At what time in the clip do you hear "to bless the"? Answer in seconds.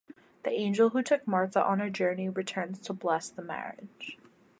2.79-3.43